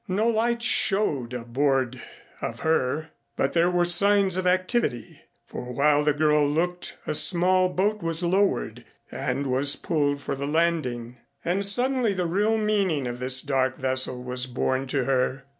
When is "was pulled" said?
9.45-10.19